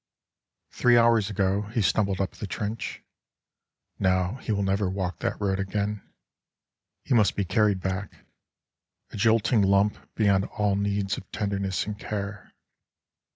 [0.71, 3.03] Three hours ago, he stumbled up the trench;
[3.99, 6.01] Now he will never walk that road again:
[7.05, 8.25] He must be carried back,
[9.11, 12.51] a jolting lump Beyond all needs of tenderness and care.